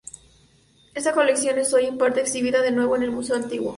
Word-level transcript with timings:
Esta 0.95 1.13
colección 1.13 1.59
es 1.59 1.75
hoy 1.75 1.85
en 1.85 1.99
parte 1.99 2.21
exhibida 2.21 2.63
de 2.63 2.71
nuevo 2.71 2.95
en 2.95 3.03
el 3.03 3.11
Museo 3.11 3.35
Antiguo. 3.35 3.69